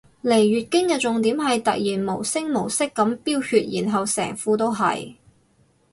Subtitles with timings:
[0.23, 5.13] 嚟月經嘅重點係突然無聲無息噉飆血然後成褲都係